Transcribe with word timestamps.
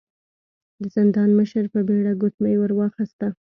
د 0.81 0.83
زندان 0.95 1.29
مشر 1.39 1.63
په 1.73 1.79
بيړه 1.87 2.13
ګوتمۍ 2.21 2.55
ور 2.57 2.71
واخيسته. 2.75 3.27